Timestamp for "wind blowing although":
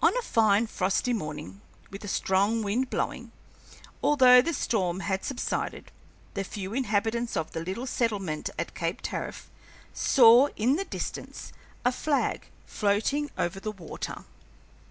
2.62-4.40